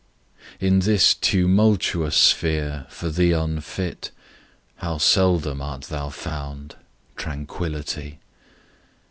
[0.59, 4.09] IN this tumultuous sphere, for thee unfit,
[4.77, 6.75] How seldom art thou found
[7.15, 8.17] Tranquillity!